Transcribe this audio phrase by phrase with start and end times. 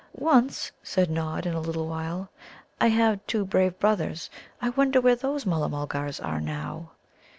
[0.17, 2.31] "Once," said Nod, in a little while,
[2.79, 4.31] "I had two brave brothers.
[4.59, 6.93] I wonder where those Mulla mulgars are now?"